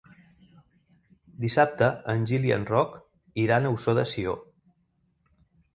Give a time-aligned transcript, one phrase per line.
[1.43, 2.99] Dissabte en Gil i en Roc
[3.47, 4.37] iran a Ossó de Sió.